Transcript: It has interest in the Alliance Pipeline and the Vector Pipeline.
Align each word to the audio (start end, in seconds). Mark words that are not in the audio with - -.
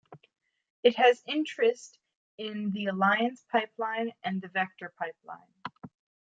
It 0.81 0.95
has 0.95 1.21
interest 1.27 1.99
in 2.39 2.71
the 2.71 2.87
Alliance 2.87 3.45
Pipeline 3.51 4.13
and 4.23 4.41
the 4.41 4.47
Vector 4.47 4.91
Pipeline. 4.97 5.53